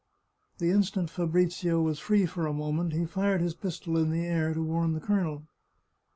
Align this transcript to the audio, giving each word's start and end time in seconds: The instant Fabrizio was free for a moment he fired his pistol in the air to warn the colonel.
The 0.57 0.71
instant 0.71 1.11
Fabrizio 1.11 1.79
was 1.79 1.99
free 1.99 2.25
for 2.25 2.47
a 2.47 2.53
moment 2.53 2.91
he 2.93 3.05
fired 3.05 3.39
his 3.41 3.53
pistol 3.53 3.99
in 3.99 4.09
the 4.09 4.25
air 4.25 4.51
to 4.51 4.63
warn 4.63 4.93
the 4.93 4.99
colonel. 4.99 5.43